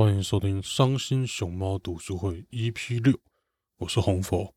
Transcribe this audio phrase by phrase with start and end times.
[0.00, 3.20] 欢迎收听《伤心熊猫读书会》EP 六，
[3.76, 4.54] 我是红佛。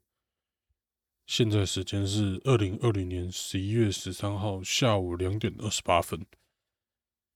[1.26, 6.26] 现在时间是二零二零年十一月十三号下午两点二十八分。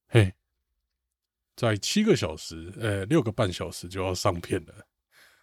[0.07, 0.33] 嘿，
[1.53, 4.87] 在七个小时，呃，六个半小时就要上片了。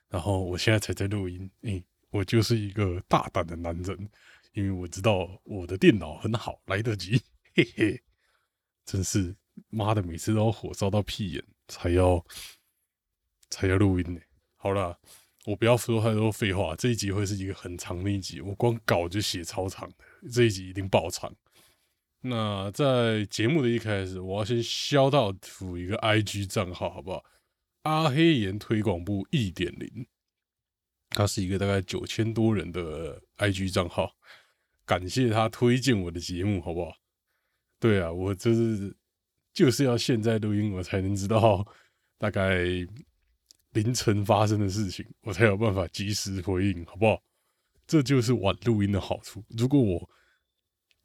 [0.09, 4.09] 然后我现在才在录音，诶，我就是一个大胆的男人，
[4.55, 7.21] 因为我知道我的电脑很好，来得及。
[7.55, 8.03] 嘿嘿，
[8.87, 9.37] 真是
[9.69, 11.45] 妈的，每次都要火烧到屁眼。
[11.67, 12.23] 才要
[13.51, 14.21] 才要录音呢。
[14.57, 14.99] 好了，
[15.47, 16.75] 我不要说太多废话。
[16.77, 19.97] 这一集会是一个很长的一集，我光稿就写超长的，
[20.33, 21.35] 这一集一定爆长。
[22.21, 27.25] 那在节目的一开始，我要先消到付一个 IG 账号，好不好？
[27.83, 30.07] 阿黑岩推广部一点零，
[31.11, 34.17] 它是一个大概九千多人的 IG 账号，
[34.87, 36.97] 感谢他推荐我的节目，好不好？
[37.79, 38.97] 对啊，我就是。
[39.55, 41.65] 就是要现在录音，我才能知道
[42.19, 42.67] 大概
[43.75, 47.23] 凌晨发生的事情，我才有办法及时回应，好不好？
[47.87, 49.45] 这就是晚录音的好处。
[49.51, 50.11] 如果我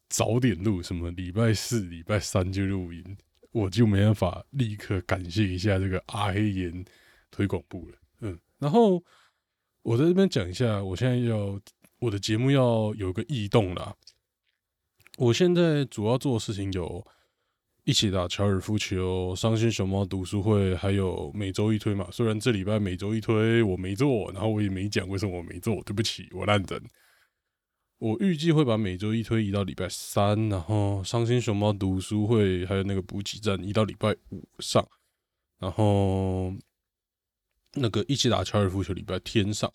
[0.08, 3.17] 早点录，什么礼拜四、礼拜三就录音，
[3.52, 6.86] 我就没办法立刻感谢一下这个阿黑岩
[7.30, 7.98] 推广部了。
[8.22, 9.04] 嗯，然后
[9.81, 11.59] 我在这边讲一下，我现在要
[12.00, 13.94] 我的节目要有个异动啦。
[15.17, 17.06] 我现在主要做的事情有。
[17.90, 22.08] 一起打高尔夫球，伤心熊猫读书会，还有每周一推嘛。
[22.12, 26.84] 虽然这礼拜每周一推我没做，然后我也没讲为什么我没做，对不起，我烂人。
[27.98, 34.88] 我预计会把每周一推移到礼拜三，然后伤心熊猫读书会还有那个补给站移到礼拜五上，
[35.58, 36.54] 然后
[37.73, 39.67] 那个一起打高尔夫球礼拜天上。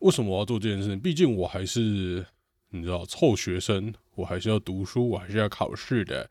[0.00, 1.00] 为什么我要做这件事情？
[1.00, 2.22] 毕竟我还是
[2.68, 6.30] 你知道臭学生，我还是要读书，我还是要考试的。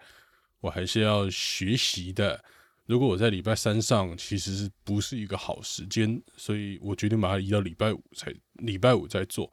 [0.59, 2.43] 我还是要学习的。
[2.85, 9.51] 如果我在礼拜三上，其实不是一个好时间，所以我决定把它移到礼拜五才，礼拜五再做。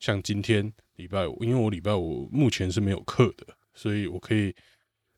[0.00, 4.54] 像今天礼拜五，因为我礼拜五目前是没有课的，所以我可以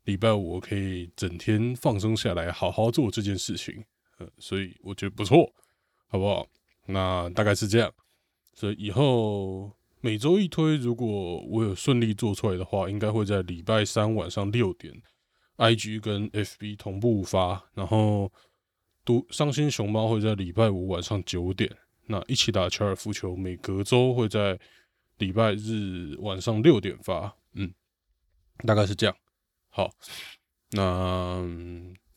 [0.05, 3.83] 礼拜五我可以整天放松下来，好好做这件事情。
[4.19, 5.53] 呃，所以我觉得不错，
[6.07, 6.47] 好不好？
[6.85, 7.93] 那大概是这样。
[8.53, 9.69] 所以以后
[9.99, 14.93] 每周一推，如果我有顺利做出来的话，应该会在礼拜三晚上六点。
[15.57, 18.31] I G 跟 F B 同步发，然后
[19.03, 21.69] 读伤心熊猫会在礼拜五晚上九点，
[22.05, 24.59] 那一起打高尔夫球每隔周会在
[25.17, 27.73] 礼拜日晚上六点发，嗯，
[28.65, 29.15] 大概是这样。
[29.69, 29.91] 好，
[30.71, 31.43] 那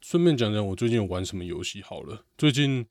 [0.00, 2.24] 顺便讲讲我最近有玩什么游戏好了。
[2.36, 2.86] 最近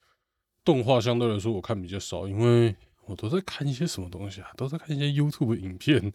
[0.63, 6.11] 动画相对来说我看比较少，因为我都在看一些什么东西啊，都在看一些 YouTube 影片。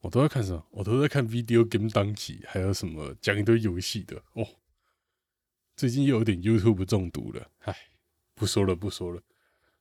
[0.00, 0.66] 我都在看什么？
[0.70, 4.46] 我都在看 Video Game 当期，还有什么讲一堆游戏的哦。
[5.76, 7.76] 最近又有点 YouTube 中毒了，唉，
[8.34, 9.22] 不说了，不说了。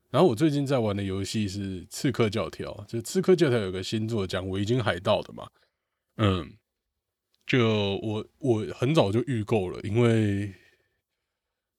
[0.10, 5.50] 然后我最近在玩的游戏是《刺客教条》，就《刺客教条》有个新作讲维京海盗的嘛。
[6.18, 6.58] 嗯，
[7.46, 10.54] 就我我很早就预购了，因为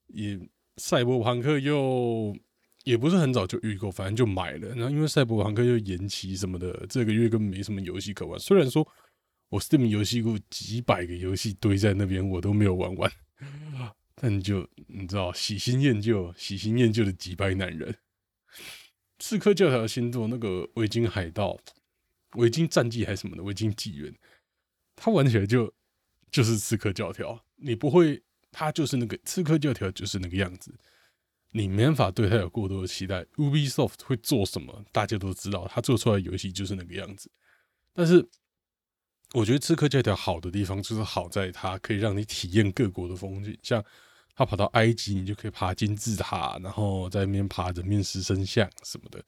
[0.06, 0.38] 也
[0.76, 2.36] 赛博朋克又。
[2.84, 4.68] 也不是很早就预购，反正就买了。
[4.70, 8.38] 然后因为赛博朋克又延期什么的，这个月根本没什么游戏可玩。
[8.38, 8.86] 虽然说
[9.48, 13.12] 我 Steam 游戏库几百个游戏堆在那边，我都没有玩完，
[14.14, 17.94] 但就你知道，喜新厌旧，喜新厌旧的几百男人。
[19.18, 21.58] 刺客教条星座那个维京海盗、
[22.36, 24.14] 维京战记还是什么的维京纪元，
[24.96, 25.72] 它玩起来就
[26.30, 30.74] 就是刺客教条，你不会，它就是那个刺客教条就是那个样子。
[31.52, 33.24] 你没法对他有过多的期待。
[33.36, 37.30] Ubisoft 会做什么，大家都知道，他做出来的游戏就是那个样子。
[37.92, 38.28] 但是，
[39.32, 43.58] 我觉得《刺客教条》好的地方就是好在它可以让你体验各国的风景。
[43.62, 43.84] 像
[44.34, 49.22] 他跑到埃及，你就可以爬金字塔，然后在那边爬人面狮身像什么的。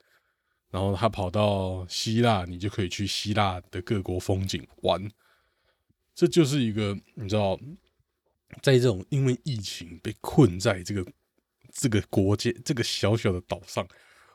[0.71, 5.11] 然后他跑到希腊，你就可以去希腊的各国风景玩。
[6.15, 7.59] 这就是一个你知道，
[8.61, 11.05] 在这种因为疫情被困在这个。
[11.73, 13.87] 这个国界，这个小小的岛上，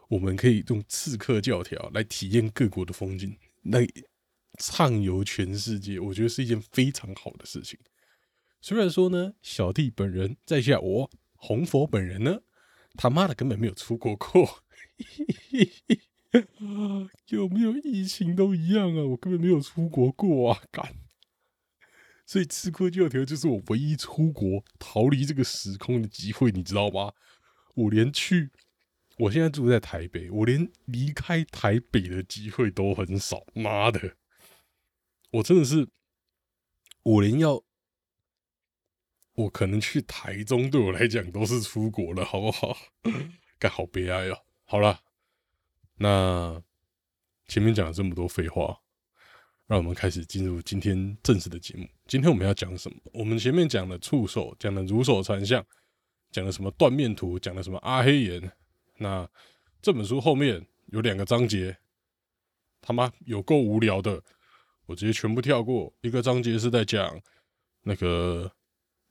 [0.08, 3.86] 我们可以用刺客教条来体验各国的风景，来
[4.58, 6.00] 畅游全世界。
[6.00, 7.78] 我觉得是一件非常好的事情。
[8.60, 12.40] 虽然说呢，小弟本人在下我红佛本人呢，
[12.96, 14.64] 他妈的根本没有出国过，
[17.28, 20.92] 有没有疫情都一样啊，我根本没有出国过啊，干！
[22.28, 27.14] 所以刺客教条就是我唯一出国逃离这个时空的机会，你知道吗？
[27.72, 28.50] 我连去，
[29.16, 33.46] 我现在住在台北，我连离开台北的机会都很少。
[33.54, 34.19] 妈的，
[35.30, 35.88] 我真的是，
[37.02, 37.64] 我连要
[39.32, 42.76] 我可能去台中对我来讲都是出国了，好不好？
[43.58, 44.40] 该好悲哀啊！
[44.66, 45.00] 好了，
[45.94, 46.62] 那
[47.46, 48.82] 前面讲了这么多废话，
[49.68, 51.86] 让我们开始进入今天正式的节目。
[52.06, 52.96] 今天我们要讲什么？
[53.12, 55.64] 我们前面讲了触手，讲了如手残像，
[56.32, 58.50] 讲了什么断面图，讲了什么阿黑岩。
[58.96, 59.28] 那
[59.80, 61.76] 这本书后面有两个章节，
[62.80, 64.22] 他妈有够无聊的，
[64.86, 65.92] 我直接全部跳过。
[66.00, 67.20] 一个章节是在讲
[67.82, 68.50] 那个。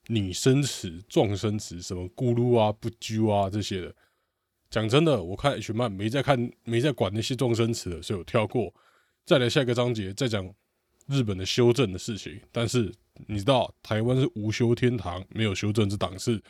[0.10, 3.94] 拟声词、状声词，什么咕噜啊、不啾啊这些的，
[4.70, 8.74] 讲真的，我看 H 漫没在看，没在管那些状声词的，所以我跳过。
[9.28, 10.56] 再来下一个章节，再讲
[11.06, 12.40] 日本的修正的事情。
[12.50, 12.90] 但是
[13.28, 16.42] 你知道，台湾是无修天堂，没有修正之档次，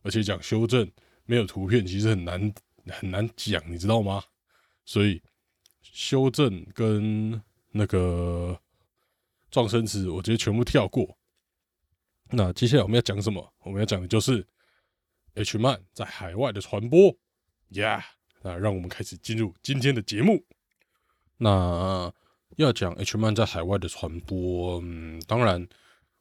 [0.00, 0.90] 而且讲修正
[1.26, 2.54] 没有图片，其实很难
[2.86, 4.24] 很难讲，你知道吗？
[4.86, 5.20] 所以
[5.82, 7.38] 修正跟
[7.70, 8.58] 那个
[9.50, 11.18] 状声词，我直接全部跳过。
[12.30, 13.52] 那接下来我们要讲什么？
[13.58, 14.42] 我们要讲的就是
[15.34, 17.14] H 漫在海外的传播
[17.70, 18.02] ，Yeah！
[18.40, 20.42] 那让我们开始进入今天的节目。
[21.36, 22.10] 那
[22.56, 25.66] 要讲 H 漫在海外的传播，嗯，当然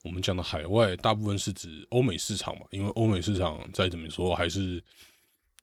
[0.03, 4.83] 我们讲的海外大部分是指欧美市场嘛，因为欧美市场再怎么说还是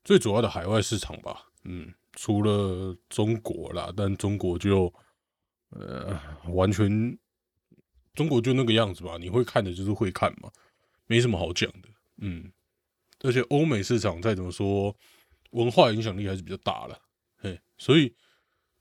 [0.05, 1.45] 最主要的海外市场吧。
[1.65, 4.93] 嗯，除了中国啦，但中国就
[5.71, 6.19] 呃
[6.53, 7.19] 完全。
[8.15, 10.51] 中国就那个样子吧，你会看的就是会看嘛，
[11.07, 11.89] 没什么好讲的。
[12.17, 12.51] 嗯，
[13.21, 14.93] 而且欧美市场再怎么说，
[15.51, 17.01] 文化影响力还是比较大了。
[17.37, 18.13] 嘿，所以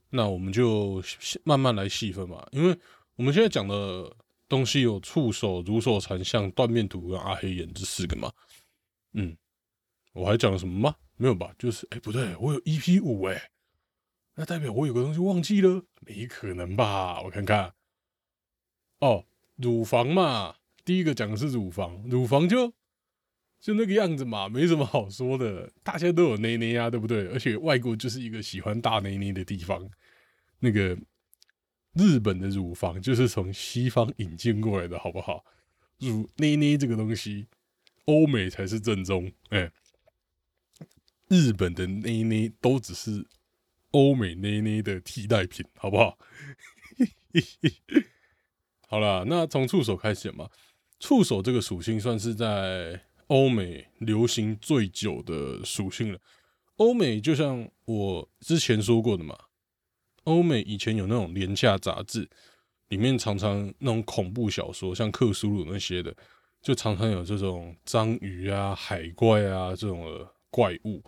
[0.10, 1.04] 那我们就
[1.44, 2.78] 慢慢来细分吧，因为
[3.16, 4.16] 我们现在讲的
[4.48, 8.32] 东西有触手、如手残像、断面图跟阿黑眼这四个嘛。
[9.14, 9.36] 嗯，
[10.14, 10.96] 我还讲了什么吗？
[11.18, 11.52] 没有吧？
[11.58, 13.50] 就是哎，不对，我有 EP 五哎，
[14.36, 15.84] 那代表我有个东西忘记了？
[16.02, 17.22] 没可能吧？
[17.24, 17.74] 我看看。
[19.00, 19.26] 哦，
[19.56, 20.56] 乳房嘛，
[20.86, 22.74] 第一个讲的是乳房，乳房就
[23.68, 27.28] 就那个样子嘛，没什么好说的，大家都有内内啊，对不对？
[27.28, 29.90] 而且外国就是一个喜欢大内内的地方，
[30.60, 30.98] 那个
[31.92, 35.44] 日本的乳房就是从西方引进过来的，好不好？
[36.00, 37.48] 乳内内这个东西，
[38.06, 39.70] 欧美才是正宗，哎，
[41.28, 43.28] 日本的内内都只是
[43.92, 46.18] 欧美内内的替代品，好不好？
[48.88, 50.50] 好了，那从触手开始嘛。
[51.02, 56.20] 触手这个属性算是在欧美流行最久的属性了。
[56.78, 59.38] 欧美就像我之前说过的嘛，
[60.24, 62.30] 欧美以前有那种廉价杂志，
[62.90, 66.16] 里面常常那种恐怖小说，像克苏鲁那些的，
[66.62, 71.04] 就常常有这种章鱼啊、海怪啊这种的怪物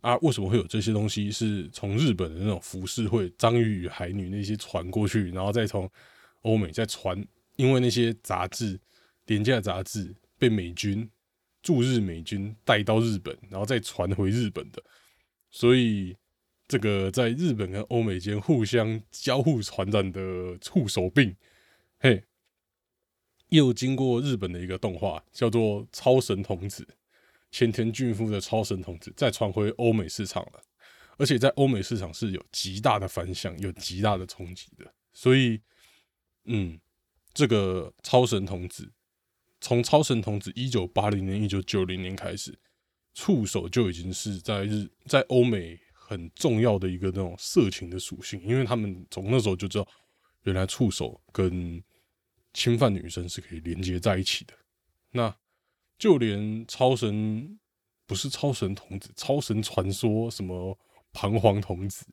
[0.00, 0.16] 啊。
[0.18, 1.30] 为什么会有这些东西？
[1.30, 5.90] 是从日本的那种浮世绘章鱼与海女那些传过去，然后再从。
[6.44, 8.78] 欧美再传，因为那些杂志
[9.24, 11.10] 廉价杂志被美军
[11.64, 14.80] 驻日美军带到日本，然后再传回日本的，
[15.50, 16.16] 所以
[16.68, 21.34] 这个在日本跟欧美间互相交互传染的触手病，
[21.98, 22.22] 嘿，
[23.48, 26.84] 又经过日本的一个动画叫做《超神童子》，
[27.50, 30.62] 前田俊夫的《超神童子》再传回欧美市场了，
[31.18, 35.60] 而且在欧美市场是有极大的反响，有极大的冲击的，所以。
[36.46, 36.78] 嗯，
[37.32, 38.92] 这个超神童子，
[39.64, 42.54] 从超神童子一九八零年、一九九零年开始，
[43.14, 49.88] 触手就已经是在日在欧美很重要的一个那种色情的属性，因为他们从那时候就知道，
[50.42, 51.82] 原来触手跟
[52.52, 54.52] 侵犯女生是可以连接在一起的。
[55.12, 55.34] 那
[55.96, 57.58] 就连超神
[58.04, 60.78] 不是超神童子，超神传说什么
[61.10, 62.04] 彷徨童子，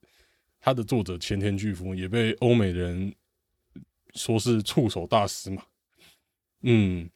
[0.62, 3.13] 他的作者前田巨夫也被欧美人。
[4.13, 5.65] 说是触手大师嘛，
[6.63, 7.10] 嗯，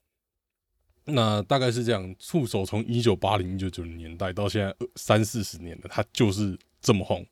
[1.05, 2.15] 那大概是这样。
[2.19, 7.25] 触手从一九八零、一九九零年代到现在三四十年了，它就是这么红。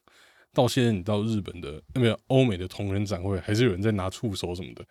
[0.53, 4.85] 到现在你到日本的没有欧美的同人展会，还是有人在拿触手什么的。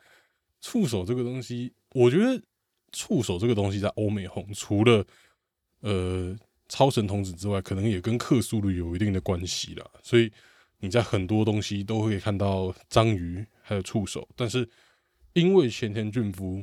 [0.60, 2.42] 触手这个东西，我觉得
[2.92, 5.04] 触手这个东西在欧美红，除了
[5.80, 6.36] 呃
[6.68, 9.90] 超神童子之外，可能也跟克苏鲁有一定的关系了。
[10.02, 10.30] 所以
[10.80, 13.44] 你在很多东西都会看到章鱼。
[13.64, 14.68] 还有触手，但是
[15.34, 16.62] 因为前田俊夫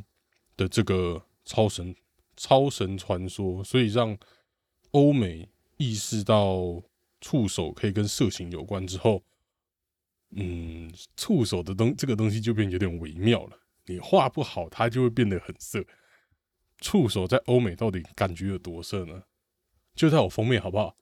[0.58, 1.96] 的这个超神
[2.40, 4.18] 超神传说，所以让
[4.92, 6.82] 欧美意识到
[7.20, 9.22] 触手可以跟色情有关之后，
[10.32, 13.60] 嗯，触手的东这个东西就变有点微妙了。
[13.88, 15.84] 你画不好，它就会变得很色。
[16.80, 19.22] 触手在欧美到底感觉有多色呢？
[19.96, 20.96] 就在我封面好不好？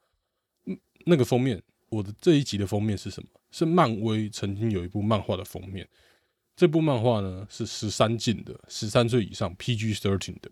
[0.66, 0.76] 嗯，
[1.06, 3.30] 那个封面，我的这一集的封面是什么？
[3.52, 5.88] 是漫威曾经有一部漫画的封面，
[6.56, 10.50] 这部漫画呢是十三禁的，十三岁以上 PG thirteen 的。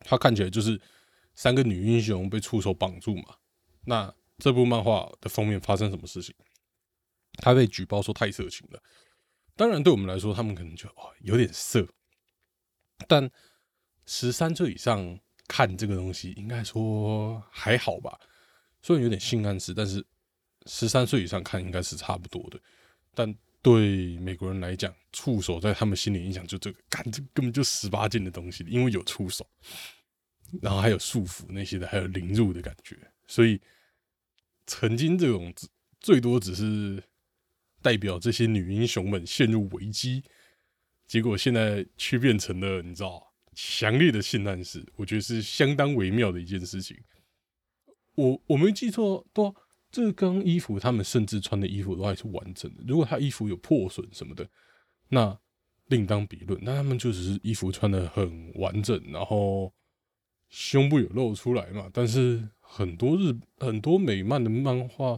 [0.00, 0.80] 它看起来就是
[1.34, 3.36] 三个女英雄被触手绑住嘛。
[3.84, 6.34] 那这部漫画的封面发生什么事情？
[7.34, 8.82] 他被举报说太色情了。
[9.56, 11.86] 当然，对我们来说，他们可能就哦有点色，
[13.06, 13.30] 但
[14.06, 18.18] 十三岁以上看这个东西，应该说还好吧。
[18.82, 20.04] 虽然有点性暗示，但是
[20.66, 22.58] 十三岁以上看应该是差不多的。
[23.14, 29.46] 但对美国人来讲，触手在他们心里影响就这个，干这根本就十八禁的东西，因为有触手，
[30.62, 33.60] 然后还有束缚那些的，还有凌辱的感觉，所以
[34.66, 35.52] 曾经这种
[36.00, 37.02] 最多只是。
[37.82, 40.22] 代表这些女英雄们陷入危机，
[41.06, 46.94] 结果现在却变成了你知道强烈的性暗示，我觉得是相当微妙的一件事情。
[48.16, 49.50] 我我没记错，对，
[49.90, 52.82] 这刚衣服他们甚至穿的衣服都还是完整的。
[52.86, 54.48] 如果他衣服有破损什么的，
[55.08, 55.38] 那
[55.86, 56.58] 另当别论。
[56.62, 59.72] 那他们就只是衣服穿的很完整，然后
[60.48, 61.90] 胸部有露出来嘛。
[61.92, 65.16] 但是很多日很多美漫的漫画。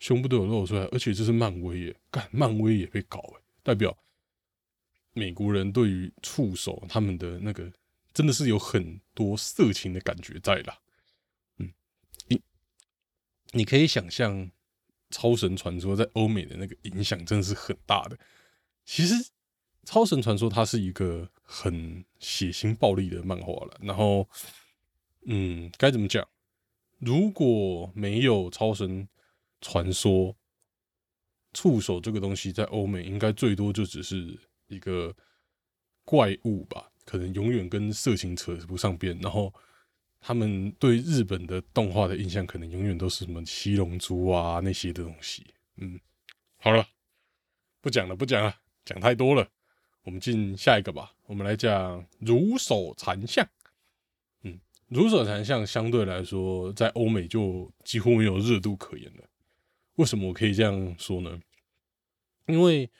[0.00, 3.98] 胸部都有露出来，而且这是漫威耶，干漫威也被搞哎，代表
[5.12, 7.68] 美国人对于触手他们的那个
[8.14, 10.78] 真的是有很多色情的感觉在啦。
[13.52, 14.50] 你可以想象
[15.10, 18.18] 超神传说在欧美的那个影响真的是很大的。
[18.84, 19.14] 其实
[19.84, 24.28] 超神传说它是一个很血腥暴力的漫画了，然后
[25.26, 26.26] 嗯，该怎么讲？
[26.98, 29.08] 如果没有超神。
[29.60, 30.36] 传说
[31.52, 34.38] 触手这个东西在欧美应该最多就只是
[34.68, 35.12] 一个
[36.04, 39.18] 怪物吧，可能永远跟色情扯不上边。
[39.18, 39.52] 然后
[40.20, 45.46] 他们对日本的动画的印象可能永远都是什么七龙珠啊那些的东西。
[45.76, 45.98] 嗯，
[46.58, 46.86] 好了，
[47.80, 49.48] 不讲了，不讲了，讲太多了。
[50.02, 53.46] 我们进下一个吧，我们来讲如手残像。
[54.42, 54.58] 嗯，
[54.88, 59.24] 如手残像相对来说在欧美就几乎没有热度可言了。
[59.96, 61.40] 为什么我可以这样说呢？
[62.46, 62.90] 因为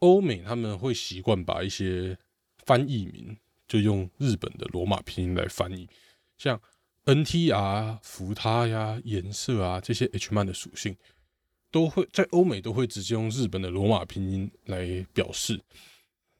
[0.00, 2.18] 欧美他们会习惯把一些
[2.58, 5.88] 翻译名就用日本的罗马拼音来翻译，
[6.38, 6.58] 像
[7.04, 10.96] NTR、福他呀、颜色啊这些 H man 的属性，
[11.70, 15.60] 都会在欧美都会直接用日本的罗马拼音来表示。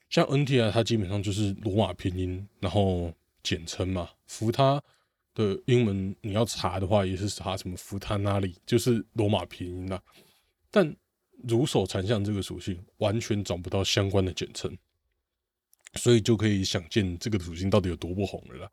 [0.09, 3.13] 像 NTR 它基本上就是罗马拼音，然后
[3.43, 4.83] 简称嘛，福他。
[5.35, 10.03] 的英文你要查的话，也是查什么福他那里，就是罗马拼音啦。
[10.69, 10.97] 但
[11.47, 14.77] 如手残像这个属性完全找不到相关的简称，
[15.95, 18.73] 所以就可以想见这个属性到底有多不红了啦。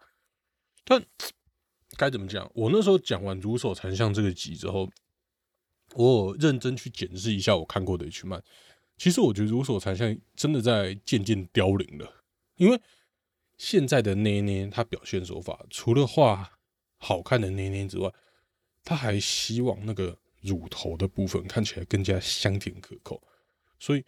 [0.86, 1.06] 但
[1.98, 2.50] 该怎么讲？
[2.56, 4.90] 我那时候讲完如手残像这个集之后，
[5.96, 8.42] 我认真去检视一下我看过的 H 漫，
[8.98, 12.24] 其实我觉得如手残像真的在渐渐凋零了，
[12.56, 12.80] 因为
[13.58, 16.52] 现在的捏捏他表现手法除了画。
[16.98, 18.10] 好看的捏捏之外，
[18.84, 23.22] 他还希望那个乳头的部分看起来更加香甜可口，
[23.78, 24.04] 所以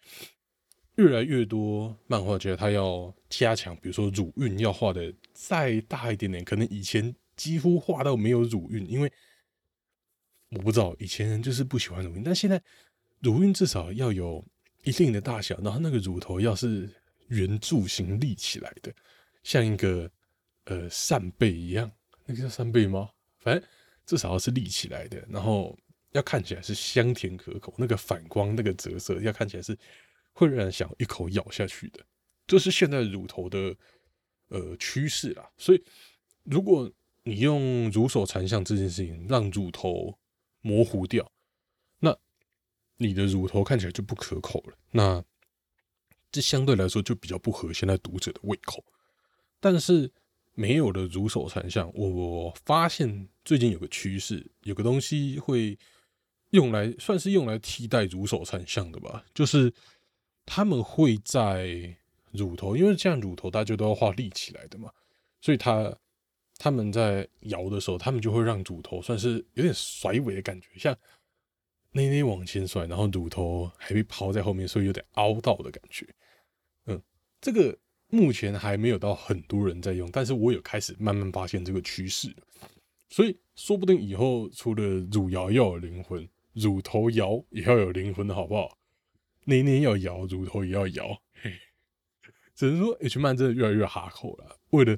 [0.95, 9.11] 越来越多漫画家他要加强，比如说乳晕要画的再大一点点，可能以前几乎画到没有乳晕，因为
[10.49, 12.59] 我不知道以前人就是不喜欢乳晕，但现在
[13.19, 14.43] 乳晕至少要有
[14.83, 16.89] 一定的大小，然后那个乳头要是
[17.27, 18.91] 圆柱形立起来的，
[19.43, 20.09] 像一个
[20.63, 21.91] 呃扇贝一样。
[22.25, 23.09] 那个叫扇贝吗？
[23.37, 23.63] 反正
[24.05, 25.77] 至少要是立起来的，然后
[26.13, 29.77] 要看起来是香甜可口，那个反光、那个折射要看起来是
[30.33, 32.03] 会让人想一口咬下去的，
[32.47, 33.75] 这是现在乳头的
[34.49, 35.49] 呃趋势啦。
[35.57, 35.83] 所以，
[36.43, 36.91] 如果
[37.23, 40.17] 你用乳手残像这件事情让乳头
[40.61, 41.31] 模糊掉，
[41.99, 42.17] 那
[42.97, 44.77] 你的乳头看起来就不可口了。
[44.91, 45.23] 那
[46.31, 48.83] 这相对来说就比较不合现在读者的胃口，
[49.59, 50.11] 但是。
[50.59, 55.77] 没有了乳手残像，我发现最近有个趋势，有个东西会
[56.49, 59.71] 用来算是用来替代乳手残像的吧，就是
[60.47, 61.95] 他们会在
[62.31, 64.91] 乳头，因为这样乳头大家都要画立起来的嘛，
[65.41, 65.95] 所以他
[66.57, 70.95] 他们在摇的时候，他们就会让乳头算是有点甩尾的感觉，像
[71.91, 76.07] 内内往前甩，然后乳头还被抛在后面，所以有点凹到的感觉。
[76.85, 77.01] 嗯，
[77.41, 77.77] 这个。
[78.09, 82.33] 目前还没有到很多人在用，但是我有开始慢慢发现这个趋势
[83.09, 84.81] 所以说不定以后除了
[85.11, 88.77] 乳摇要有灵魂，乳头摇也要有灵魂的好不好？
[89.43, 91.21] 内内要摇，乳头也要摇。
[92.57, 94.97] 只能说 H 漫真的越来越哈口了，为了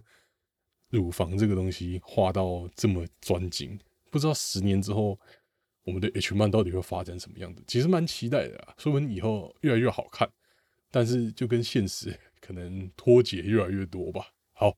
[0.90, 5.20] 乳房这个东西画到这么专精，不知道十年之后
[5.84, 7.62] 我们的 H 漫到底会发展什么样子？
[7.68, 10.28] 其实蛮期待的啊，说不定以后越来越好看，
[10.90, 12.20] 但是就跟现实。
[12.42, 14.34] 可能脱节越来越多吧。
[14.54, 14.76] 好，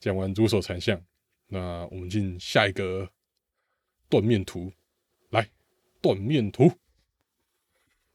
[0.00, 1.00] 讲完左手残像，
[1.46, 3.08] 那我们进下一个
[4.08, 4.72] 断面图。
[5.28, 5.48] 来，
[6.00, 6.72] 断面图。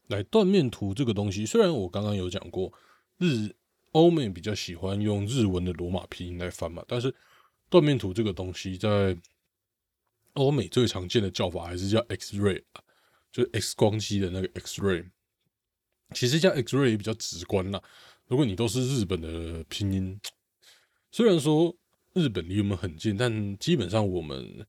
[0.08, 2.70] 来，断面图这个东西，虽然我刚刚有讲过，
[3.16, 3.54] 日
[3.96, 7.12] 欧美比较喜欢用日文的罗马拼音来翻嘛，但是
[7.70, 9.16] 断面图这个东西在
[10.34, 12.62] 欧美最常见的叫法还是叫 X ray，
[13.32, 15.08] 就是 X 光机的那个 X ray。
[16.12, 17.82] 其实叫 X ray 也比较直观啦。
[18.26, 20.20] 如果你都是日本的拼音，
[21.10, 21.74] 虽然说
[22.12, 24.66] 日本离我们很近，但基本上我们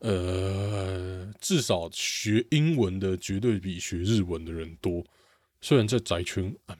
[0.00, 5.02] 呃至少学英文的绝对比学日文的人多。
[5.62, 6.76] 虽然在宅圈啊，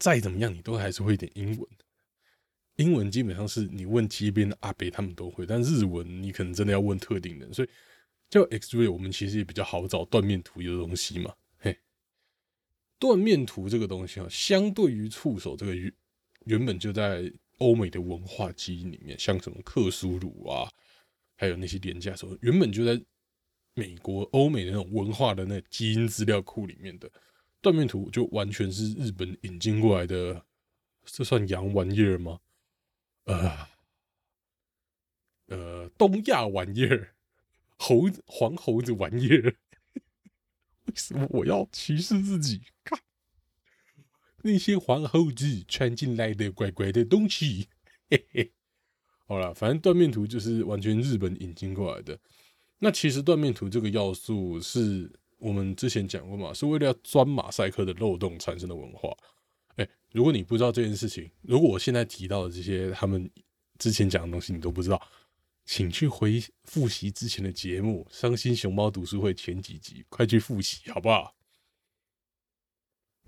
[0.00, 1.68] 再怎么样你都还是会点英文。
[2.76, 7.68] 英文基本上是你问街边的阿伯他们都会，但日文你可能真的要问特定人，所以
[8.30, 11.34] 叫 X ray 我们其实也比较好找断面图的东西嘛。
[11.58, 11.76] 嘿
[12.98, 15.92] 断面图这个东西啊，相对于触手这个原
[16.46, 20.66] 原本就在欧美的文化基因里面，像什么克苏鲁啊，
[21.36, 22.98] 还有那些廉价手，原本就在
[23.74, 27.10] 美国、欧美的那种文化的那基因资料库里面的
[27.60, 30.44] 断面图，就完全是日本引进过来的，
[31.04, 32.40] 这算洋玩意儿吗？
[33.24, 33.68] 呃
[35.46, 37.14] 呃，东亚玩意儿，
[37.76, 39.56] 猴子黄猴子玩意儿。
[40.86, 42.62] 为什么我要歧视自己？
[42.82, 42.98] 看
[44.42, 47.68] 那些黄猴子穿进来的怪怪的东西，
[48.08, 48.52] 嘿嘿。
[49.26, 52.18] 好了，反正断面图就是完全日本引进过来的。
[52.78, 59.10] 那其实断面图这个要素是我们之前讲过嘛，是为了要钻马赛克的漏洞产生的文化。
[59.76, 63.30] 哎，如果你不知道这件事情，如果我现在提到的这些他们
[63.78, 65.00] 之前讲的东西你都不知道。
[65.66, 71.36] 请去回复习之前的节目，《伤心熊猫读书会》前几集，快去复习好不好？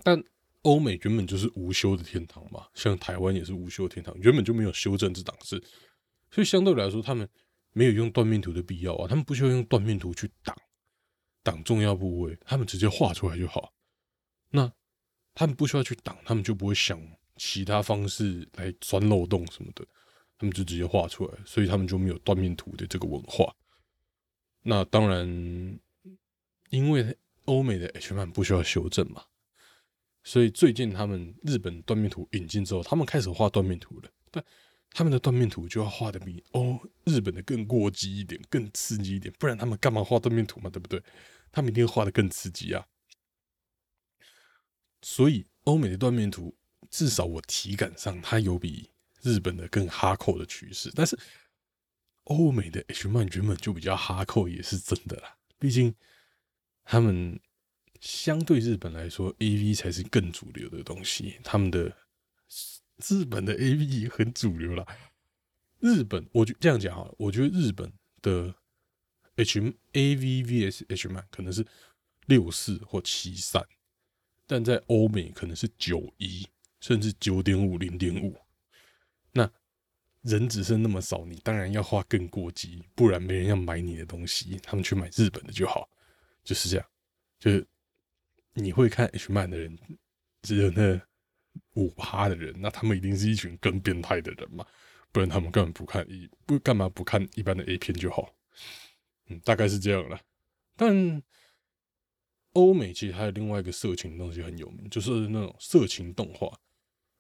[0.03, 0.21] 但
[0.63, 5.63] 欧美原本就是无修的天堂嘛，像台湾也是无修天堂，原本就没有修正这档事，
[6.33, 7.29] 所以相对来说，他们
[7.75, 10.57] 没有用断面图的必要啊，他们不需要用断面图去挡
[11.43, 13.73] 挡重要部位，他们直接画出来就好。
[14.51, 14.71] 那
[15.35, 17.01] 他们不需要去挡，他们就不会想
[17.37, 19.87] 其他方式来钻漏洞什么的。
[20.39, 23.55] 他们就直接画出来，所以他们就没有断面图的这个文化。
[24.63, 25.25] 那当然，
[26.71, 29.25] 因为欧美的 H 漫不需要修正嘛，
[30.25, 34.11] 所以最近他们日本断面图引进之后，他们开始画断面图了。
[34.33, 34.45] 但
[34.91, 40.69] 他们的断面图就要画的比哦日本的更过激一点，更刺激一点，不然他们干嘛画断面图嘛？
[40.69, 41.01] 对不对？
[41.53, 42.89] 他明天画的更刺激啊。
[45.03, 46.57] 所以欧美的断面图，
[46.91, 48.89] 至少我体感上，它有比。
[49.25, 51.17] 日本的更哈扣的趋势，但是
[52.25, 55.37] 欧美的 H 漫原本就比较哈扣，也是真的啦。
[55.61, 55.95] 毕竟
[56.83, 57.39] 他们
[58.01, 61.39] 相对日本来说，AV 才是更主流的东西。
[61.45, 61.97] 他们的
[63.09, 64.85] 日本的 AV 很主流啦。
[65.79, 68.53] 日本，我就这样讲哈，我觉得日本的
[69.37, 71.67] H A V V S H man 可能是
[72.27, 73.65] 六四或七三，
[74.47, 76.47] 但在欧美可能是九一，
[76.81, 78.39] 甚至九点五、零点五。
[79.33, 79.51] 那
[80.23, 84.59] 人只剩那么少，你当然要花更过激，不然没人要买你的东西。
[84.63, 85.89] 他们去买日本的就好，
[86.45, 86.87] 就是这样。
[87.39, 87.67] 就是
[88.55, 89.79] 你会看 H man 的人，
[90.43, 91.01] 只有那
[91.75, 94.65] 五趴的人，那他们一定是一群更变态的人嘛？
[95.11, 98.35] 不然他们根本不看一不干嘛不看一般的 A 片就好。
[99.41, 100.21] 大概是这样了。
[100.77, 101.23] 但
[102.53, 106.53] 欧美其实还有另外一个色情的东西很有名，就是那种色情动画。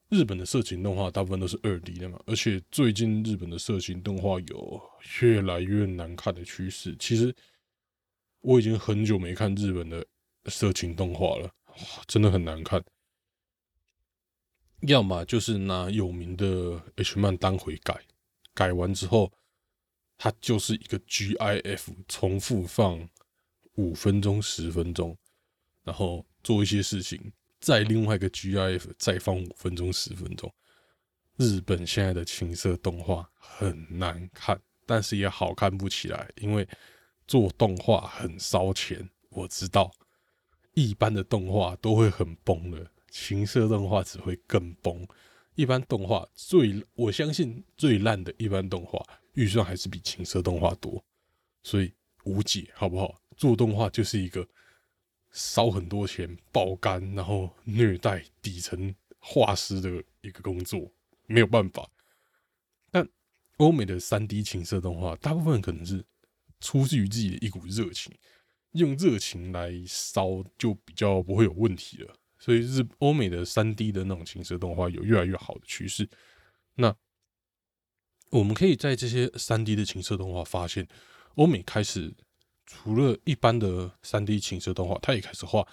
[0.09, 4.83] 日本的色情动画大部分都是二 D 的嘛，而且最近日本的色情动画有
[5.22, 6.94] 越来越难看的趋势。
[6.98, 7.35] 其实
[8.40, 10.05] 我已经很久没看日本的
[10.46, 11.51] 色情动画了，
[12.07, 12.85] 真的很难看。
[14.83, 17.98] 要么就是拿有名的 H 漫当回改，
[18.53, 19.33] 改完之后
[20.18, 23.09] 它就是一个 GIF 重复放
[23.75, 25.16] 五分钟、十分钟，
[25.83, 27.33] 然后做一些事情。
[27.61, 30.53] 再另外一个 GIF 再放五分钟十分钟，
[31.37, 36.68] 日本现在的情色动画很难看，但是也好看不起来，因为
[37.27, 39.09] 做动画很烧钱。
[39.31, 39.90] 我知道
[40.75, 45.07] 一般的动画都会很崩的，情色动画只会更崩。
[45.55, 51.05] 一般动画最我相信最烂的一般动画预算还是比情色动画多，
[51.62, 51.92] 所以
[52.25, 53.21] 无解好不好？
[53.37, 54.47] 做动画就是一个。
[55.35, 60.92] 烧很多钱爆肝，然后虐待底层画师的一个工作，
[61.25, 61.90] 没有办法。
[62.90, 63.09] 但
[63.57, 66.05] 欧美的三 D 情色动画，大部分可能是
[66.61, 68.14] 出自于自己的一股热情，
[68.73, 72.14] 用热情来烧就比较不会有问题了。
[72.38, 76.07] 所以日欧美的三 D 的那种情色动画有越来越好的趋势。
[76.75, 76.95] 那
[78.33, 80.88] 我们可以在这些三 D 的情色动画发现，
[81.35, 82.14] 欧美开始
[82.64, 85.68] 除了一般的三 D 情色动画，它也开始画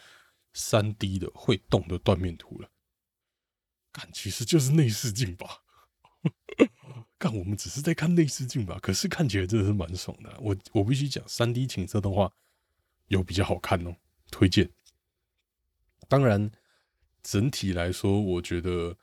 [0.54, 2.70] 三 D 的会动的断面图了。
[3.94, 5.64] 看，其实就是内视镜吧。
[7.18, 10.38] 看，我们只是在看内视镜吧，可是看起来真的是蛮爽的。
[10.42, 12.30] 我我必须讲，三 D 情色动画
[13.08, 13.96] 有比较好看哦，
[14.32, 14.70] 推荐。
[16.10, 16.52] 当然，
[17.24, 18.98] 整体来说，我觉得。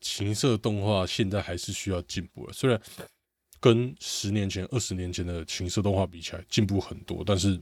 [0.00, 2.80] 情色动画现在还是需要进步了，虽然
[3.58, 7.60] 跟十年前、二十年前的情色动画比起来进步很多，但是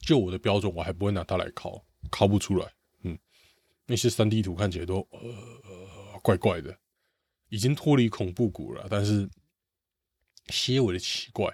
[0.00, 2.70] 就我的标准，我还不会拿它来考，考不出来。
[3.02, 3.18] 嗯，
[3.86, 6.76] 那些三 D 图看起来都呃怪怪的，
[7.48, 9.28] 已经脱离恐怖谷了，但是
[10.48, 11.50] 些微的奇怪。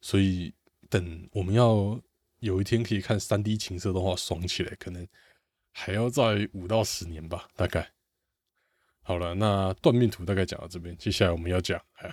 [0.00, 0.52] 所以
[0.90, 1.98] 等我们要
[2.40, 5.06] 有一天可以看三 D 情色动画爽起来，可能
[5.70, 7.93] 还要在五到十年吧，大概。
[9.06, 12.10] 好了，那断面图大概讲到这边，接下来我们要讲哎，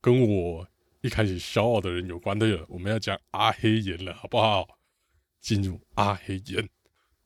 [0.00, 0.68] 跟我
[1.00, 4.66] 一开始骄傲的人有关的，我们要讲阿黑岩了，好不好？
[5.40, 6.68] 进入阿黑岩，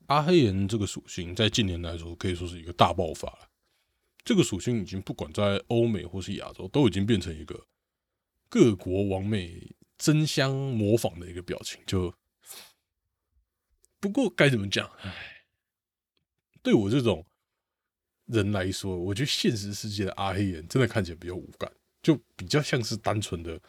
[0.05, 3.49] 阿黑岩这个属性在近年来说可以说是一个大爆发了。
[4.23, 7.59] 这个属性已经不管在欧美或是亚洲，都已经变成一个
[8.47, 11.81] 各国王美争相模仿的一个表情。
[11.87, 12.13] 就
[13.99, 14.87] 不过该怎么讲？
[15.01, 15.45] 哎，
[16.61, 17.25] 对我这种。
[18.27, 23.59] 人来说，我觉得现实世界的阿黑人真的看起来比较无感，就比较像是单纯的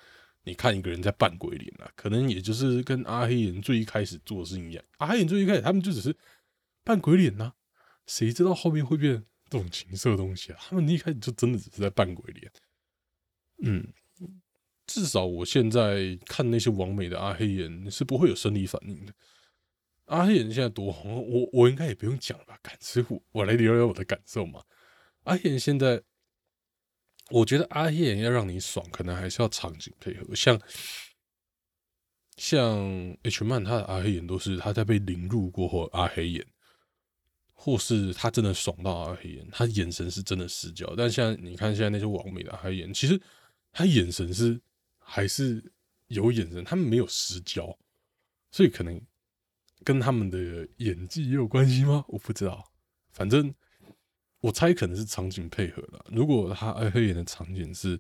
[0.45, 4.85] 你看一个人在扮鬼脸啊，可能也就是跟阿黑人最一开始做的事情一样。
[4.99, 6.15] 阿黑人最一开始他们就只是
[6.85, 7.53] 扮鬼脸呐，
[8.07, 10.59] 谁知道后面会变这种情色的东西啊？
[10.61, 12.51] 他们一开始就真的只是在扮鬼脸。
[13.63, 13.87] 嗯，
[14.87, 19.13] 至少我现在看那些完美的阿黑人是不会有生理反应的。
[20.09, 22.59] 阿黑人现在多红，我我应该也不用讲了吧？
[22.63, 24.63] 感师傅，我来聊聊我的感受嘛。
[25.25, 26.03] 阿黑眼现在，
[27.31, 30.35] 我觉得阿黑眼要让你爽，可能还是要场景配合。
[30.35, 30.59] 像
[32.39, 36.47] 像 H 曼他的阿黑眼都是他在被凌辱过后阿黑眼，
[37.53, 40.95] 或是他真的爽到阿黑眼，他眼神是真的失焦。
[40.97, 43.21] 但像你看现在那些完美的阿黑眼，其实
[43.73, 44.59] 他眼神是
[44.99, 45.63] 还是
[46.07, 47.79] 有眼神，他们没有失焦，
[48.51, 48.99] 所以可能。
[49.85, 52.05] 跟他们的演技也有关系吗？
[52.09, 52.73] 我不知道，
[53.13, 53.55] 反正
[54.41, 56.05] 我猜可能是场景配合了。
[56.11, 57.99] 如果他爱黑眼的场景是，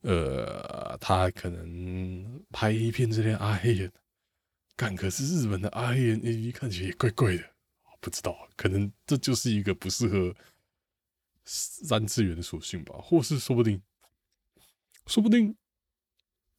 [0.00, 3.92] 呃，他可能拍一片这些阿黑眼，
[4.74, 7.44] 干可是日本的阿黑眼 A V 看起来也怪怪的，
[8.00, 10.34] 不知道，可能这就是一个不适合
[11.44, 13.80] 三次元的属性吧，或是说不定，
[15.06, 15.54] 说不定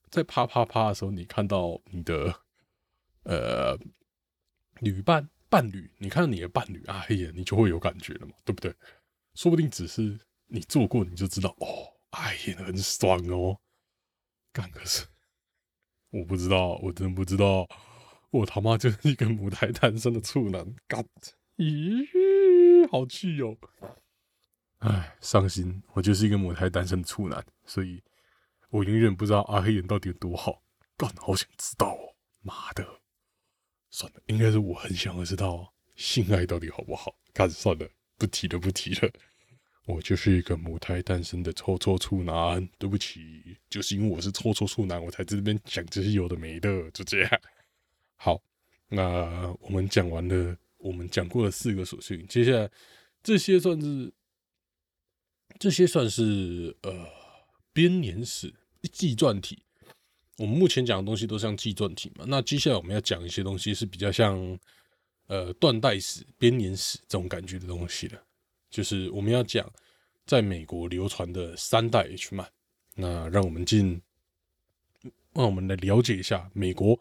[0.10, 2.42] 在啪啪啪的时候，你看到你的，
[3.24, 3.78] 呃。
[4.84, 8.74] 女伴伴侣，你看到你的伴侣啊，黑眼，你就会有感觉了嘛，对不对？
[9.36, 13.58] 说不定只是你做过，你就知道哦，哎呀，很爽哦。
[14.52, 15.06] 干可是，
[16.12, 17.68] 我不知道，我真不知道，
[18.30, 20.76] 我他妈就是一个母胎单身的处男。
[20.88, 21.04] 干，
[21.58, 23.58] 咦，好气哦！
[24.80, 28.04] 哎，伤心，我就是一个母胎单身的处男，所以
[28.70, 30.62] 我永远不知道阿黑眼到底有多好。
[30.98, 32.86] 干，好想知道哦，妈的！
[33.94, 37.16] 算了，应该是我很想要知道性爱到底好不好。
[37.32, 39.12] 看，算了，不提了，不提了。
[39.86, 42.68] 我就是一个母胎单身的臭臭处男。
[42.80, 46.90] 对不起，就是因为我是臭臭处男，我才在这边讲这些有的没的。
[46.90, 47.42] 就这样。
[48.16, 48.42] 好，
[48.90, 52.72] 那我们讲完了，我们讲过了四个属性，接下来
[53.22, 54.12] 这些算是
[55.60, 57.08] 这些算是呃
[57.72, 58.52] 编年史
[58.92, 59.62] 纪传体。
[60.38, 64.60] 我们目前讲的东西都像纪传体嘛，那接下来我们要讲一些东西是比较像
[65.28, 68.20] 呃断代史、编年史这种感觉的东西了，
[68.70, 69.72] 就是我们要讲
[70.26, 72.52] 在美国流传的三代 H 漫。
[72.96, 74.02] 那让我们进，
[75.34, 77.00] 让我们来了解一下美国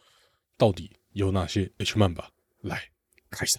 [0.57, 2.31] 到底有哪些 H 漫吧。
[2.61, 2.91] 来，
[3.31, 3.59] 开始。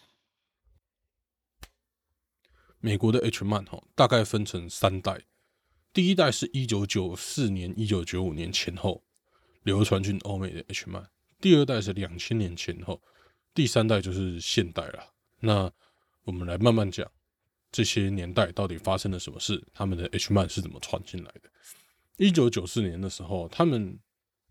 [2.79, 5.21] 美国的 H 漫哈，大概分成三代，
[5.91, 9.03] 第一代是一九九四年、一九九五年前后。
[9.63, 13.01] 流传进欧美的 H 漫，第二代是两千年前后，
[13.53, 15.13] 第三代就是现代了。
[15.39, 15.71] 那
[16.23, 17.09] 我们来慢慢讲
[17.71, 21.49] 这些年代到底发生了什么事，他们的 H 漫是怎么传进来的。
[22.17, 23.99] 一九九四年的时候，他们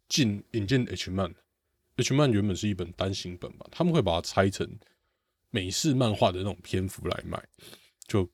[0.08, 1.34] 进引进 H 漫
[1.96, 4.68] ，H 漫原本是一本单行本吧，他们会把它拆成
[5.50, 7.42] 美式漫画的那种篇幅来卖。
[8.06, 8.28] 就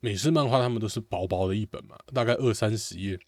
[0.00, 3.18] 美式漫画，他们都是薄薄的一本嘛，大概二三十页。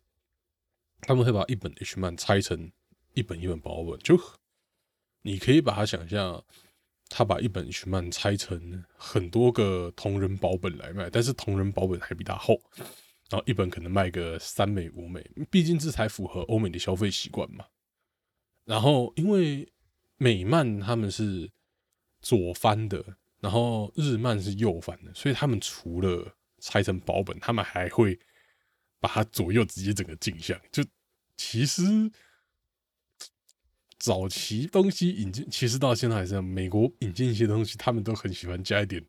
[1.00, 2.70] 他们会把一本 H 漫拆成
[3.12, 4.20] 一本一本薄本，就
[5.22, 6.44] 你可以把它想象，
[7.08, 12.60] 他把一本 H 漫拆成很多个同人薄本来卖，但是同人薄本还比它厚。
[13.30, 17.64] 然后一本可能卖个三美五美，毕竟这才符合欧美的消费习惯嘛。
[18.64, 19.66] 然后因为
[20.18, 21.50] 美漫他们是
[22.20, 23.02] 左翻的，
[23.40, 28.18] 然后日漫是右翻的，所以他们除了拆成薄本，他们还会
[29.04, 30.58] 把它左右直接整个镜像。
[30.72, 30.82] 就
[31.36, 31.82] 其实
[33.98, 39.04] 早期东西引进，其实到现在还是这样美国引进一些东西，他们都很喜欢加一点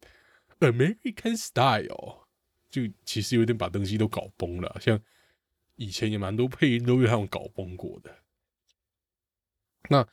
[0.59, 2.27] American style，
[2.69, 4.77] 就其实有点把东西都搞崩了。
[4.81, 4.99] 像
[5.77, 8.13] 以前也蛮多配音都被他们搞崩过的。
[9.89, 10.05] 那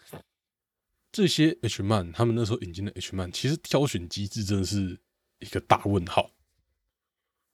[1.11, 5.01] 这些 H 漫，他们那时候引进的 H 漫，其实挑选机制真的是
[5.41, 6.31] 一个大问号。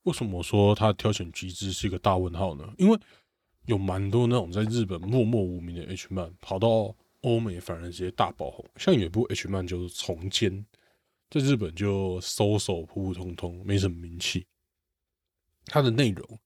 [0.08, 2.66] 为什么说它挑选机制是一个大问号呢？
[2.78, 2.98] 因为
[3.66, 8.64] 有蛮多那种在日本默默无名的 H 漫，跑到欧美反而直接大爆红。
[8.76, 10.50] 像有一部 H 漫就是《重间》，
[11.28, 14.46] 在日本就搜搜普普通通，没什么名气。
[15.66, 16.38] 它的内容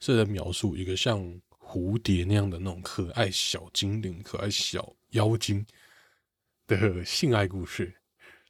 [0.00, 1.18] 是在描述一个像
[1.58, 5.64] 蝴蝶那样的那种可爱小精灵、可爱小妖精
[6.66, 7.94] 的性爱故事，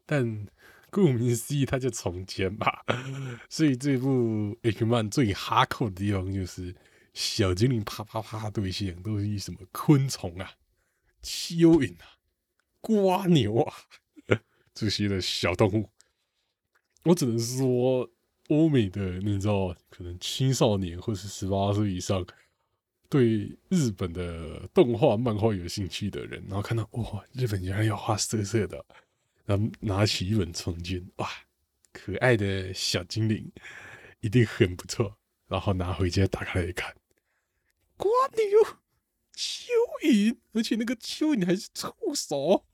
[0.05, 0.45] 但
[0.93, 2.85] 顾名思义，它就重间吧。
[3.49, 6.75] 所以这部 H 漫最哈扣的地方就是
[7.15, 10.53] 小精灵啪啪啪对象都是一什么昆虫啊、
[11.23, 12.07] 蚯蚓啊、
[12.81, 13.75] 瓜牛啊
[14.75, 15.91] 这些的小动物。
[17.05, 18.09] 我只能说，
[18.49, 22.27] 欧美的你知道，可能青少年或是十八岁以上。
[23.11, 28.85] 对日本的动画、漫画有兴趣的人，然后看到哇，日本原来要画色色的，
[29.49, 31.27] 然后拿起一本重建，哇，
[31.91, 33.51] 可爱的小精灵
[34.21, 36.95] 一定很不错，然后拿回家打开来看，
[37.97, 38.45] 瓜牛、
[39.35, 39.71] 蚯
[40.03, 42.67] 蚓，而且那个蚯蚓还是触手，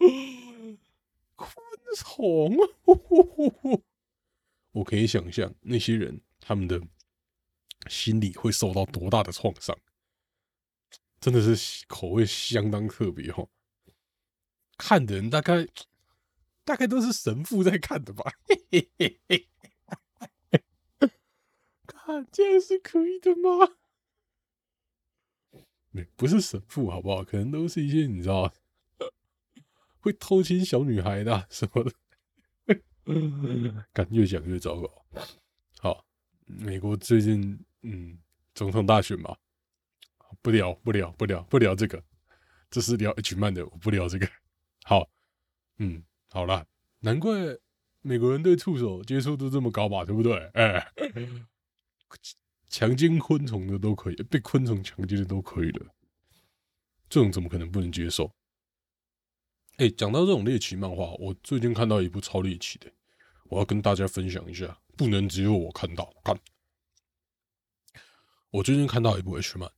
[1.36, 1.48] 昆
[1.96, 2.56] 虫，
[4.72, 6.82] 我可以想象那些人他们的
[7.88, 9.78] 心理会受到多大的创伤。
[11.20, 13.46] 真的是口味相当特别哈，
[14.76, 15.68] 看的人大概
[16.64, 18.32] 大概都是神父在看的吧？
[21.86, 23.76] 看这样是可以的吗？
[25.90, 27.22] 没不是神父好不好？
[27.24, 28.52] 可能都是一些你知道
[30.00, 31.92] 会偷亲小女孩的什么的，
[33.92, 35.06] 感越讲越糟糕。
[35.78, 36.04] 好，
[36.46, 38.18] 美国最近嗯
[38.54, 39.36] 总统大选嘛。
[40.42, 42.02] 不聊不聊不聊不聊这个，
[42.68, 44.28] 这是聊 H 曼的，我不聊这个。
[44.82, 45.08] 好，
[45.78, 46.02] 嗯，
[46.34, 46.66] 好了，
[46.98, 47.56] 难怪
[48.00, 50.04] 美国人对触手接受度这么高吧？
[50.04, 50.34] 对不对？
[50.54, 50.92] 哎，
[52.68, 55.94] 强奸昆虫的都可以，被昆虫强奸的都可以了，
[57.08, 58.34] 这种怎么可能不能接受？
[59.76, 62.90] 哎，讲到这种猎奇漫画，我最近看到一部超猎奇的，
[63.44, 66.12] 我要跟大家分享一下，不能只有我看到。
[66.24, 66.36] 看，
[68.50, 69.70] 我最近看到一部 H 漫。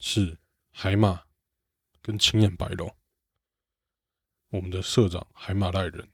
[0.00, 0.36] 是
[0.72, 1.22] 海马
[2.00, 2.92] 跟青眼白龙，
[4.52, 6.06] 我们的社长海马赖人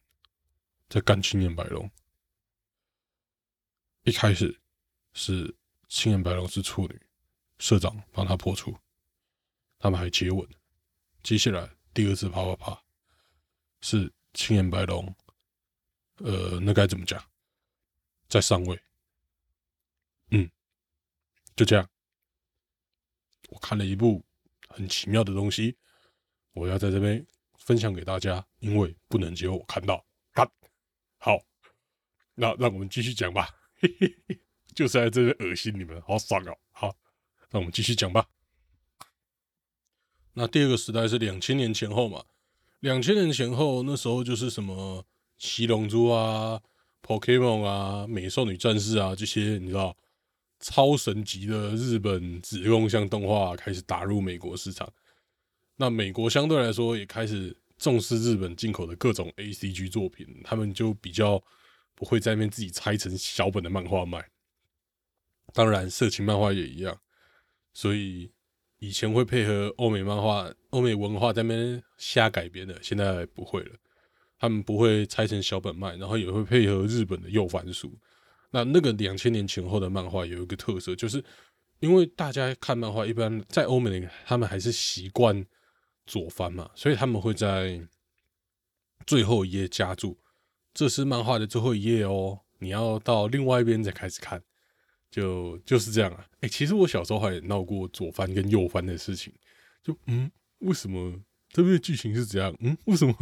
[0.88, 1.90] 在干青眼白龙。
[4.04, 4.56] 一开始
[5.12, 5.52] 是
[5.88, 7.02] 青眼白龙是处女，
[7.58, 8.78] 社长帮他破处，
[9.80, 10.48] 他们还接吻。
[11.24, 12.84] 接下来第二次啪啪啪
[13.80, 15.12] 是青眼白龙，
[16.18, 17.20] 呃，那该怎么讲，
[18.28, 18.80] 在上位。
[20.30, 20.48] 嗯，
[21.56, 21.90] 就这样。
[23.48, 24.24] 我看了一部
[24.68, 25.76] 很奇妙的东西，
[26.52, 27.26] 我要在这边
[27.68, 30.02] 分享给大家，因为不能只有我看到。
[31.18, 31.38] 好，
[32.34, 33.46] 那让我们继续讲吧。
[34.74, 36.56] 就是在这里恶心你们，好爽哦。
[36.70, 36.96] 好，
[37.50, 38.26] 那我们继续讲吧。
[40.32, 42.24] 那第二个时代是两千年前后嘛？
[42.80, 45.04] 两千年前后，那时候就是什么
[45.36, 46.62] 七龙珠啊、
[47.02, 49.94] Pokemon 啊、美少女战士啊这些，你知道？
[50.60, 54.90] 超神级的日本子供像动画开始打入美国市场，
[55.78, 61.42] 那美国相对来说也开始重视日本进口的各种 A C G 作品，他们就比较
[61.94, 64.28] 不会在那边自己拆成小本的漫画卖。
[65.54, 67.00] 当然，色情漫画也一样，
[67.72, 68.30] 所以
[68.80, 73.76] 以前会配合欧美漫画、欧美文化在那边瞎改编的，现在不会了。
[74.38, 77.96] 他们不会拆成小本卖，然后也会配合日本的右翻书。
[78.50, 81.24] 那那个两千年前后的漫画有一个特色，就是
[81.80, 85.44] 因为大家看漫画一般在欧美，他们还是习惯
[86.08, 87.80] 左翻嘛，所以他们会在
[89.06, 90.18] 最后一页加注
[90.74, 94.42] “这是漫画的最后一页哦”，你要到另外一边再开始看，
[95.10, 96.26] 就就是这样啊。
[96.40, 99.32] 哎，其实我小时候还闹过左翻跟右翻的事情，
[99.82, 100.28] 就嗯，
[100.60, 102.52] 为什么这边的剧情是这样？
[102.60, 103.14] 嗯，为什么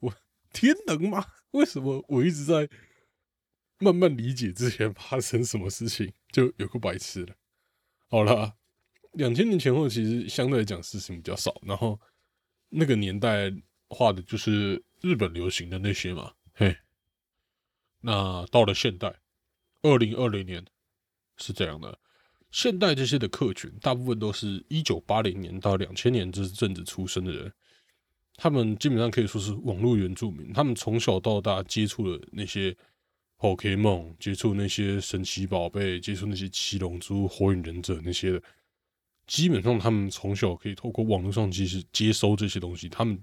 [0.00, 0.12] 我
[0.52, 1.24] 天能吗？
[1.52, 2.68] 为什么我一直在？
[3.80, 7.34] 慢慢理解之前发生什么事情，就有个白痴了。
[8.08, 8.54] 好了，
[9.14, 12.00] 两千年前后其实相对来讲事情比较少，然后
[12.74, 13.52] 那个年代
[13.88, 16.76] 画的就是日本流行的那些嘛，嘿。
[18.00, 19.14] 那到了现代，
[19.82, 20.64] 二零二零年
[21.38, 21.98] 是这样的，
[22.50, 27.52] 现代这些的客群大部分都是一九八零年到两千年这阵子出生的人，
[28.36, 32.76] 他们基本上可以说是网络原住民，他们从小到大接触了那些。
[33.36, 38.42] Pokemon 接触那些神奇宝贝，接触那些七龙珠、火影忍者那些的，
[39.26, 43.20] 基本上他们从小可以透过网络上其实接收这些东西，他们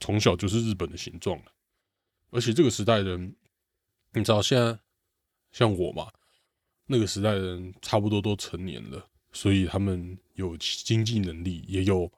[0.00, 1.40] 从小就是日本的形状。
[2.30, 3.36] 而且这个时代的人，
[4.12, 4.78] 你知道现在
[5.52, 6.10] 像我嘛，
[6.86, 12.12] 那个时代的人差不多都成年了，所以他们有经济能力，也有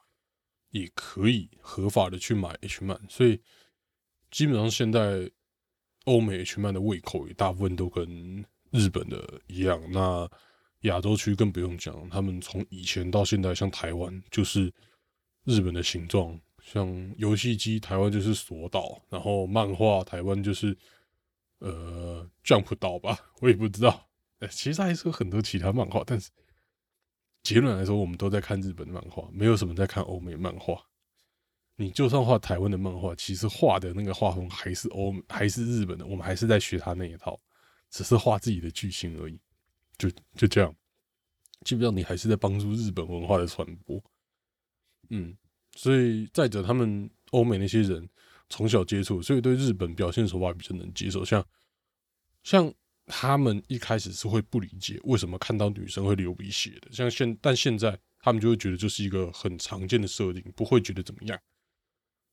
[0.70, 3.40] 也可以合法的去买 H 漫，所以
[4.30, 5.30] 基本上现在。
[6.06, 10.30] 欧美 H 漫的胃口也大部分都跟日本的一样，那
[10.82, 14.72] 亚洲区更不用讲，他们从以前到现在，像台湾就是
[15.44, 20.76] 日本的形状，像游戏机台湾就是索岛，然后漫画台湾就是
[21.58, 24.08] 呃 Jump 岛吧， 我也不知道，
[24.50, 26.30] 其实还是有很多其他漫画，但是
[27.42, 30.80] 结论来说，我们都在看日本的漫画，没有什么在看欧美漫画。
[31.78, 37.38] 你就算画台湾的漫画，其实画的那个画风还是欧还是日本的，我们还是在学他那一套，
[37.90, 39.38] 只是画自己的剧情而已，
[39.98, 40.74] 就就这样。
[41.64, 44.02] 基本上你还是在帮助日本文化的传播。
[45.10, 45.36] 嗯，
[45.74, 48.08] 所以再者，他们欧美那些人
[48.48, 51.24] 从小接触，所以对日本表现手法比较能接受。
[51.24, 51.44] 像
[52.42, 52.72] 像
[53.06, 61.38] 他们一开始是会不理解为什么看到女生会流鼻血的，像现但现在他们就会觉得这是一个很常见的设定，不会觉得怎么样。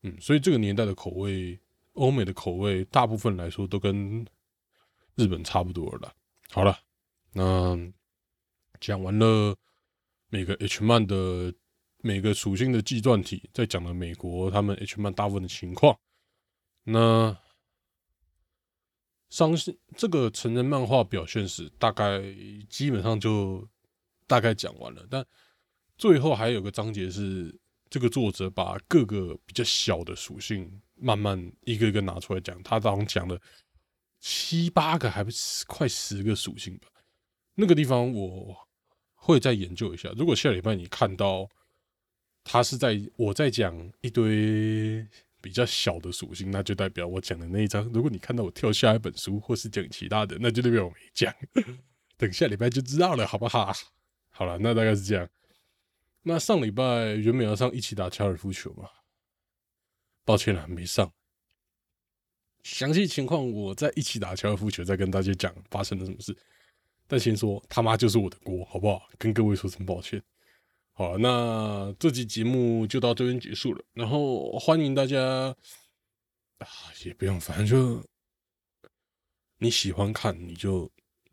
[0.01, 1.59] 嗯，所以这个年代的口味，
[1.93, 4.25] 欧美的口味，大部分来说都跟
[5.15, 6.13] 日本差不多了。
[6.49, 6.77] 好了，
[7.33, 7.77] 那
[8.79, 9.55] 讲完了
[10.29, 11.53] 每个 H 漫的
[11.97, 15.99] 每个属性的计算体，再讲了美国他们 H 漫大部分的情况。
[16.83, 17.37] 那
[19.29, 22.21] 伤心这个成人漫画表现史，大概
[22.69, 23.67] 基本上就
[24.27, 25.05] 大概讲完了。
[25.09, 25.25] 但
[25.97, 27.59] 最后还有个章节是。
[27.89, 33.39] 这个作者把各个比较小的属性慢慢一个一个拿出来讲，他当中讲了
[34.19, 36.87] 七八个，还不是快十个属性吧？
[37.55, 38.55] 那个地方我
[39.15, 40.11] 会再研究一下。
[40.17, 41.49] 如果下礼拜你看到
[42.43, 45.07] 他是在我在讲一堆
[45.41, 47.83] 比较小的属性，那就代表我讲的那一章。
[47.93, 51.33] 如果你看到我跳下一本书，或是讲其他的，那就代表我没讲。
[52.17, 53.73] 等下礼拜就知道了，好不好？
[54.29, 55.29] 好了，那大概是这样。
[56.21, 58.89] 那上礼拜原本要上一起打高尔夫球嘛，
[60.23, 61.11] 抱歉了，没上。
[62.63, 66.35] 详细情况我在一起打高尔夫球再跟大家讲发生了什么事。
[67.07, 69.07] 但先说他妈就是我的锅，好不好？
[69.17, 70.21] 跟各位说声抱歉。
[70.93, 73.83] 好，那这集节目就到这边结束了。
[73.93, 75.55] 然后欢迎大家
[76.57, 76.67] 啊，
[77.05, 78.03] 也不用，反正就
[79.57, 80.91] 你喜欢看你就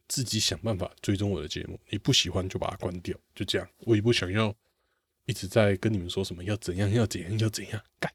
[0.09, 3.69] 自己想办法追踪我的节目，你不喜欢就把它关掉，就这样。
[3.81, 4.55] 我也不想要。
[5.27, 8.13] 一直在跟你们说什么要怎样要怎样要怎样干，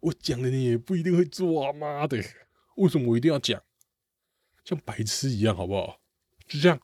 [0.00, 1.72] 我讲了你也不一定会做啊！
[1.72, 2.22] 妈的，
[2.76, 3.62] 为什么我一定要讲？
[4.64, 6.02] 像白痴一样好不好？
[6.46, 6.78] 就这样。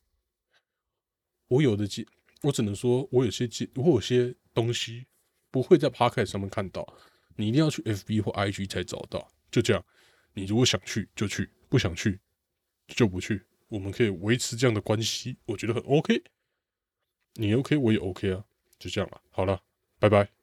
[1.49, 2.07] 我有的节，
[2.43, 5.07] 我只能说我有些节，我有些东西
[5.51, 6.87] 不会在 p o c k e t 上面看到，
[7.37, 9.31] 你一定要去 FB 或 IG 才找到。
[9.51, 9.85] 就这样，
[10.35, 12.21] 你如果想去就去，不想去
[12.89, 13.43] 就不去。
[13.69, 16.23] 我们可以维持这样的关系，我觉得很 OK。
[17.35, 18.45] 你 OK，我也 OK 啊。
[18.79, 19.63] 就这样了，好了，
[19.99, 20.36] 拜拜。